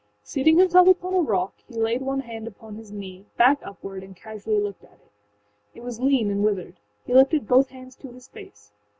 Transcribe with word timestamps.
Seating 0.23 0.57
himself 0.57 0.87
upon 0.87 1.13
a 1.13 1.19
rock, 1.19 1.53
he 1.67 1.75
laid 1.79 2.01
one 2.01 2.21
hand 2.21 2.47
upon 2.47 2.73
his 2.73 2.91
knee, 2.91 3.27
back 3.37 3.59
upward, 3.61 4.01
and 4.01 4.15
casually 4.15 4.59
looked 4.59 4.83
at 4.83 4.93
it. 4.93 5.11
It 5.75 5.83
was 5.83 5.99
lean 5.99 6.31
and 6.31 6.43
withered. 6.43 6.77
He 7.05 7.13
lifted 7.13 7.47
both 7.47 7.69
hands 7.69 7.95
to 7.97 8.07
his 8.11 8.27
face. 8.27 8.71